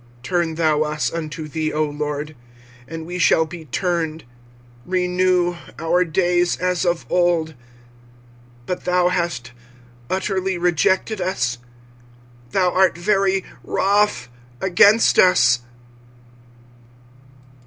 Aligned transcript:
25:005:021 0.23 0.23
Turn 0.23 0.55
thou 0.55 0.81
us 0.81 1.13
unto 1.13 1.47
thee, 1.47 1.71
O 1.73 1.83
LORD, 1.85 2.35
and 2.87 3.05
we 3.05 3.19
shall 3.19 3.45
be 3.45 3.65
turned; 3.65 4.23
renew 4.83 5.57
our 5.77 6.03
days 6.03 6.57
as 6.57 6.85
of 6.87 7.05
old. 7.07 7.49
25:005:022 7.49 7.55
But 8.65 8.85
thou 8.85 9.09
hast 9.09 9.51
utterly 10.09 10.57
rejected 10.57 11.21
us; 11.21 11.59
thou 12.49 12.71
art 12.71 12.97
very 12.97 13.45
wroth 13.63 14.27
against 14.59 15.19
us. 15.19 15.59